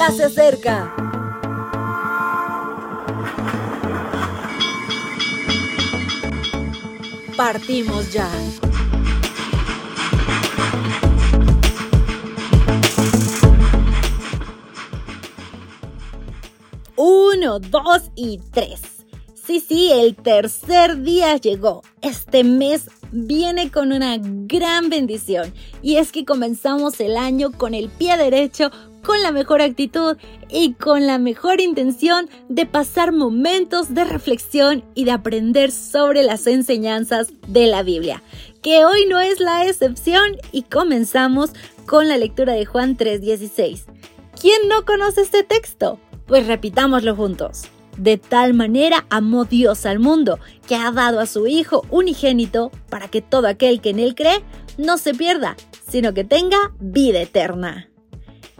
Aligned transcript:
ya 0.00 0.10
se 0.12 0.24
acerca. 0.24 0.94
Partimos 7.36 8.10
ya. 8.10 8.30
Uno, 16.96 17.58
dos 17.58 18.10
y 18.14 18.38
tres. 18.52 18.80
Sí, 19.34 19.60
sí, 19.60 19.90
el 19.92 20.16
tercer 20.16 21.02
día 21.02 21.36
llegó. 21.36 21.82
Este 22.00 22.42
mes 22.42 22.88
viene 23.12 23.70
con 23.70 23.92
una 23.92 24.16
gran 24.18 24.88
bendición 24.88 25.52
y 25.82 25.96
es 25.96 26.12
que 26.12 26.24
comenzamos 26.24 27.00
el 27.00 27.16
año 27.16 27.52
con 27.52 27.74
el 27.74 27.90
pie 27.90 28.16
derecho, 28.16 28.70
con 29.02 29.22
la 29.22 29.32
mejor 29.32 29.62
actitud 29.62 30.16
y 30.48 30.74
con 30.74 31.06
la 31.06 31.18
mejor 31.18 31.60
intención 31.60 32.28
de 32.48 32.66
pasar 32.66 33.12
momentos 33.12 33.94
de 33.94 34.04
reflexión 34.04 34.84
y 34.94 35.04
de 35.04 35.12
aprender 35.12 35.70
sobre 35.70 36.22
las 36.22 36.46
enseñanzas 36.46 37.32
de 37.46 37.66
la 37.66 37.82
Biblia, 37.82 38.22
que 38.62 38.84
hoy 38.84 39.06
no 39.08 39.20
es 39.20 39.40
la 39.40 39.66
excepción 39.66 40.36
y 40.52 40.62
comenzamos 40.62 41.50
con 41.86 42.08
la 42.08 42.16
lectura 42.16 42.52
de 42.52 42.66
Juan 42.66 42.96
3:16. 42.96 43.86
¿Quién 44.40 44.68
no 44.68 44.84
conoce 44.84 45.22
este 45.22 45.42
texto? 45.42 45.98
Pues 46.26 46.46
repitámoslo 46.46 47.16
juntos. 47.16 47.64
De 47.96 48.16
tal 48.16 48.54
manera 48.54 49.04
amó 49.10 49.44
Dios 49.44 49.84
al 49.84 49.98
mundo, 49.98 50.38
que 50.66 50.76
ha 50.76 50.90
dado 50.90 51.20
a 51.20 51.26
su 51.26 51.46
Hijo 51.46 51.84
unigénito, 51.90 52.70
para 52.88 53.08
que 53.08 53.20
todo 53.20 53.46
aquel 53.46 53.80
que 53.80 53.90
en 53.90 53.98
él 53.98 54.14
cree 54.14 54.42
no 54.78 54.96
se 54.96 55.12
pierda, 55.12 55.56
sino 55.86 56.14
que 56.14 56.24
tenga 56.24 56.72
vida 56.78 57.20
eterna. 57.20 57.89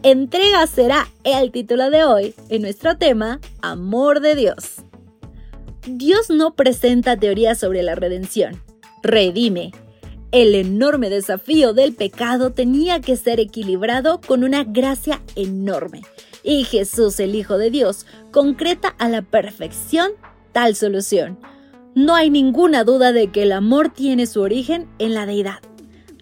Entrega 0.02 0.66
será 0.66 1.08
el 1.24 1.50
título 1.52 1.90
de 1.90 2.04
hoy 2.04 2.34
en 2.48 2.62
nuestro 2.62 2.96
tema 2.96 3.38
Amor 3.60 4.20
de 4.20 4.34
Dios. 4.34 4.76
Dios 5.86 6.30
no 6.30 6.54
presenta 6.54 7.18
teorías 7.18 7.58
sobre 7.58 7.82
la 7.82 7.94
redención, 7.94 8.62
redime. 9.02 9.72
El 10.32 10.54
enorme 10.54 11.10
desafío 11.10 11.74
del 11.74 11.92
pecado 11.92 12.52
tenía 12.52 13.02
que 13.02 13.16
ser 13.16 13.40
equilibrado 13.40 14.22
con 14.26 14.42
una 14.42 14.64
gracia 14.64 15.20
enorme 15.36 16.00
y 16.42 16.64
Jesús, 16.64 17.20
el 17.20 17.34
Hijo 17.34 17.58
de 17.58 17.70
Dios, 17.70 18.06
concreta 18.30 18.88
a 18.98 19.10
la 19.10 19.20
perfección 19.20 20.12
tal 20.52 20.76
solución. 20.76 21.38
No 21.94 22.14
hay 22.14 22.30
ninguna 22.30 22.84
duda 22.84 23.12
de 23.12 23.30
que 23.30 23.42
el 23.42 23.52
amor 23.52 23.90
tiene 23.90 24.26
su 24.26 24.40
origen 24.40 24.88
en 24.98 25.12
la 25.12 25.26
deidad. 25.26 25.58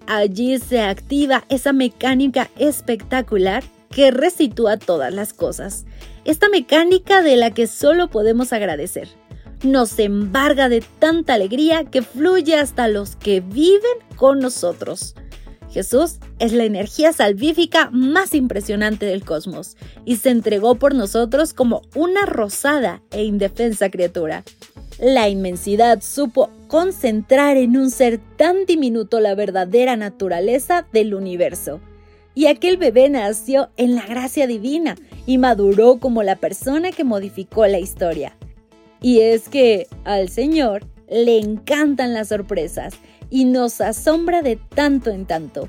Allí 0.07 0.59
se 0.59 0.81
activa 0.81 1.45
esa 1.51 1.75
mecánica 1.75 2.49
espectacular 2.57 3.63
que 3.91 4.11
resitúa 4.11 4.77
todas 4.77 5.13
las 5.13 5.33
cosas. 5.33 5.85
Esta 6.25 6.49
mecánica 6.49 7.23
de 7.23 7.37
la 7.37 7.53
que 7.53 7.67
solo 7.67 8.09
podemos 8.09 8.53
agradecer. 8.53 9.09
Nos 9.63 9.99
embarga 9.99 10.69
de 10.69 10.85
tanta 10.99 11.35
alegría 11.35 11.85
que 11.85 12.03
fluye 12.03 12.57
hasta 12.57 12.87
los 12.89 13.17
que 13.17 13.41
viven 13.41 13.99
con 14.17 14.39
nosotros. 14.39 15.15
Jesús 15.71 16.19
es 16.39 16.53
la 16.53 16.65
energía 16.65 17.13
salvífica 17.13 17.91
más 17.91 18.35
impresionante 18.35 19.07
del 19.07 19.25
cosmos 19.25 19.77
y 20.05 20.17
se 20.17 20.31
entregó 20.31 20.77
por 20.77 20.95
nosotros 20.95 21.53
como 21.53 21.83
una 21.95 22.25
rosada 22.25 23.03
e 23.11 23.25
indefensa 23.25 23.91
criatura. 23.91 24.45
La 24.99 25.29
inmensidad 25.29 26.03
supo 26.03 26.51
concentrar 26.67 27.57
en 27.57 27.77
un 27.77 27.91
ser 27.91 28.19
tan 28.37 28.67
diminuto 28.67 29.21
la 29.21 29.35
verdadera 29.35 29.97
naturaleza 29.97 30.87
del 30.93 31.15
universo. 31.15 31.81
Y 32.39 32.47
aquel 32.47 32.77
bebé 32.77 33.09
nació 33.09 33.71
en 33.77 33.97
la 33.97 34.07
gracia 34.07 34.47
divina 34.47 34.95
y 35.27 35.39
maduró 35.39 35.99
como 35.99 36.23
la 36.23 36.37
persona 36.37 36.93
que 36.93 37.03
modificó 37.03 37.67
la 37.67 37.81
historia. 37.81 38.37
Y 39.03 39.23
es 39.23 39.49
que 39.49 39.89
al 40.05 40.29
Señor 40.29 40.87
le 41.11 41.41
encantan 41.41 42.15
las 42.15 42.29
sorpresas 42.29 42.95
y 43.29 43.45
nos 43.45 43.81
asombra 43.81 44.43
de 44.43 44.55
tanto 44.55 45.11
en 45.11 45.27
tanto. 45.27 45.69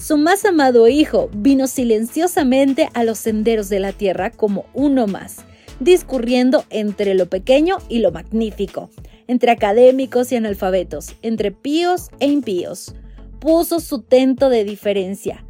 Su 0.00 0.16
más 0.16 0.44
amado 0.44 0.86
hijo 0.86 1.30
vino 1.34 1.66
silenciosamente 1.66 2.90
a 2.94 3.02
los 3.02 3.18
senderos 3.18 3.68
de 3.68 3.80
la 3.80 3.90
tierra 3.90 4.30
como 4.30 4.66
uno 4.72 5.08
más, 5.08 5.38
discurriendo 5.80 6.64
entre 6.70 7.14
lo 7.14 7.28
pequeño 7.28 7.78
y 7.88 7.98
lo 7.98 8.12
magnífico, 8.12 8.88
entre 9.26 9.50
académicos 9.50 10.30
y 10.30 10.36
analfabetos, 10.36 11.16
entre 11.22 11.50
píos 11.50 12.10
e 12.20 12.28
impíos. 12.28 12.94
Puso 13.40 13.80
su 13.80 14.02
tento 14.02 14.48
de 14.48 14.62
diferencia. 14.62 15.44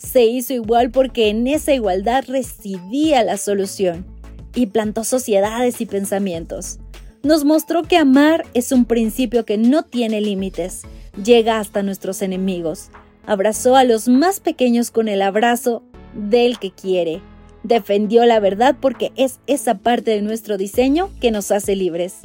Se 0.00 0.24
hizo 0.24 0.52
igual 0.52 0.90
porque 0.90 1.28
en 1.28 1.46
esa 1.46 1.72
igualdad 1.72 2.24
residía 2.26 3.22
la 3.22 3.36
solución, 3.36 4.04
y 4.52 4.66
plantó 4.66 5.04
sociedades 5.04 5.80
y 5.80 5.86
pensamientos 5.86 6.80
nos 7.22 7.44
mostró 7.44 7.82
que 7.82 7.96
amar 7.96 8.46
es 8.54 8.72
un 8.72 8.84
principio 8.84 9.44
que 9.44 9.58
no 9.58 9.82
tiene 9.82 10.20
límites, 10.20 10.82
llega 11.22 11.58
hasta 11.58 11.82
nuestros 11.82 12.22
enemigos. 12.22 12.88
Abrazó 13.26 13.76
a 13.76 13.84
los 13.84 14.08
más 14.08 14.40
pequeños 14.40 14.90
con 14.90 15.08
el 15.08 15.20
abrazo 15.20 15.82
del 16.14 16.58
que 16.58 16.70
quiere. 16.70 17.20
Defendió 17.62 18.24
la 18.24 18.40
verdad 18.40 18.76
porque 18.80 19.12
es 19.16 19.38
esa 19.46 19.76
parte 19.78 20.12
de 20.12 20.22
nuestro 20.22 20.56
diseño 20.56 21.10
que 21.20 21.30
nos 21.30 21.50
hace 21.50 21.76
libres. 21.76 22.16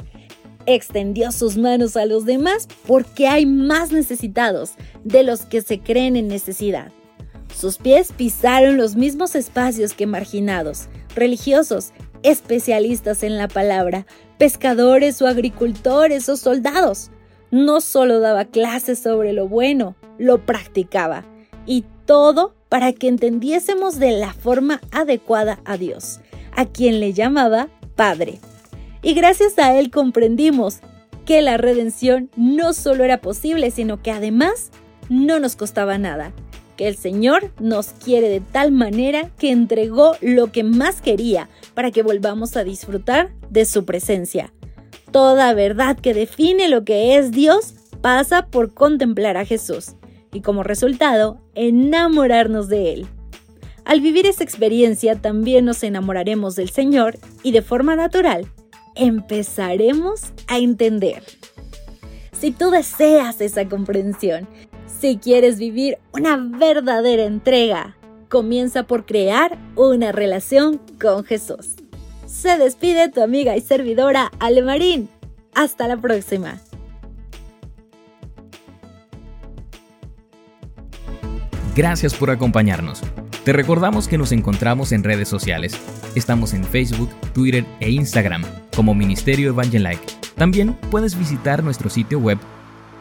Extendió 0.64 1.30
sus 1.30 1.58
manos 1.58 1.96
a 1.96 2.06
los 2.06 2.24
demás 2.24 2.66
porque 2.86 3.28
hay 3.28 3.44
más 3.44 3.92
necesitados 3.92 4.72
de 5.04 5.22
los 5.22 5.42
que 5.42 5.60
se 5.60 5.80
creen 5.80 6.16
en 6.16 6.26
necesidad. 6.26 6.90
Sus 7.56 7.78
pies 7.78 8.12
pisaron 8.14 8.76
los 8.76 8.96
mismos 8.96 9.34
espacios 9.34 9.94
que 9.94 10.06
marginados, 10.06 10.88
religiosos, 11.14 11.92
especialistas 12.22 13.22
en 13.22 13.38
la 13.38 13.48
palabra, 13.48 14.04
pescadores 14.36 15.22
o 15.22 15.26
agricultores 15.26 16.28
o 16.28 16.36
soldados. 16.36 17.10
No 17.50 17.80
solo 17.80 18.20
daba 18.20 18.44
clases 18.44 18.98
sobre 18.98 19.32
lo 19.32 19.48
bueno, 19.48 19.96
lo 20.18 20.44
practicaba. 20.44 21.24
Y 21.64 21.86
todo 22.04 22.54
para 22.68 22.92
que 22.92 23.08
entendiésemos 23.08 23.98
de 23.98 24.12
la 24.12 24.34
forma 24.34 24.82
adecuada 24.90 25.58
a 25.64 25.78
Dios, 25.78 26.20
a 26.54 26.66
quien 26.66 27.00
le 27.00 27.14
llamaba 27.14 27.68
Padre. 27.94 28.38
Y 29.00 29.14
gracias 29.14 29.58
a 29.58 29.74
él 29.78 29.90
comprendimos 29.90 30.80
que 31.24 31.40
la 31.40 31.56
redención 31.56 32.28
no 32.36 32.74
solo 32.74 33.02
era 33.02 33.22
posible, 33.22 33.70
sino 33.70 34.02
que 34.02 34.10
además 34.10 34.72
no 35.08 35.40
nos 35.40 35.56
costaba 35.56 35.96
nada 35.96 36.34
que 36.76 36.88
el 36.88 36.96
Señor 36.96 37.50
nos 37.58 37.88
quiere 37.88 38.28
de 38.28 38.40
tal 38.40 38.72
manera 38.72 39.30
que 39.38 39.50
entregó 39.50 40.16
lo 40.20 40.52
que 40.52 40.62
más 40.62 41.00
quería 41.00 41.48
para 41.74 41.90
que 41.90 42.02
volvamos 42.02 42.56
a 42.56 42.64
disfrutar 42.64 43.30
de 43.50 43.64
su 43.64 43.84
presencia. 43.84 44.52
Toda 45.10 45.54
verdad 45.54 45.98
que 45.98 46.14
define 46.14 46.68
lo 46.68 46.84
que 46.84 47.16
es 47.16 47.30
Dios 47.30 47.74
pasa 48.00 48.46
por 48.46 48.74
contemplar 48.74 49.36
a 49.36 49.44
Jesús 49.44 49.96
y 50.32 50.40
como 50.42 50.62
resultado 50.62 51.40
enamorarnos 51.54 52.68
de 52.68 52.92
Él. 52.92 53.06
Al 53.84 54.00
vivir 54.00 54.26
esa 54.26 54.44
experiencia 54.44 55.16
también 55.16 55.64
nos 55.64 55.82
enamoraremos 55.82 56.56
del 56.56 56.70
Señor 56.70 57.18
y 57.42 57.52
de 57.52 57.62
forma 57.62 57.96
natural 57.96 58.50
empezaremos 58.96 60.32
a 60.48 60.58
entender. 60.58 61.22
Si 62.32 62.50
tú 62.50 62.70
deseas 62.70 63.40
esa 63.40 63.68
comprensión, 63.68 64.48
si 64.98 65.18
quieres 65.18 65.58
vivir 65.58 65.98
una 66.12 66.36
verdadera 66.36 67.24
entrega, 67.24 67.96
comienza 68.28 68.84
por 68.84 69.04
crear 69.04 69.58
una 69.76 70.12
relación 70.12 70.80
con 71.00 71.24
Jesús. 71.24 71.76
Se 72.26 72.58
despide 72.58 73.08
tu 73.08 73.22
amiga 73.22 73.56
y 73.56 73.60
servidora 73.60 74.30
Ale 74.38 74.62
Marín. 74.62 75.08
Hasta 75.54 75.88
la 75.88 75.96
próxima. 75.96 76.60
Gracias 81.74 82.14
por 82.14 82.30
acompañarnos. 82.30 83.02
Te 83.44 83.52
recordamos 83.52 84.08
que 84.08 84.18
nos 84.18 84.32
encontramos 84.32 84.92
en 84.92 85.04
redes 85.04 85.28
sociales. 85.28 85.78
Estamos 86.14 86.52
en 86.52 86.64
Facebook, 86.64 87.10
Twitter 87.32 87.64
e 87.80 87.90
Instagram 87.90 88.42
como 88.74 88.94
Ministerio 88.94 89.50
Evangelike. 89.50 90.04
También 90.36 90.74
puedes 90.90 91.18
visitar 91.18 91.62
nuestro 91.62 91.88
sitio 91.88 92.18
web 92.18 92.38